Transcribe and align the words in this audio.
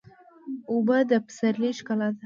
اوبه 0.71 0.97
د 1.09 1.11
پسرلي 1.25 1.71
ښکلا 1.77 2.07
ده. 2.13 2.19